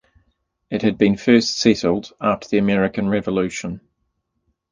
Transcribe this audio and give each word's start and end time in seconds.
It 0.71 0.81
had 0.81 0.97
been 0.97 1.15
first 1.15 1.59
settled 1.59 2.11
after 2.19 2.47
the 2.49 2.57
American 2.57 3.07
Revolution. 3.07 3.81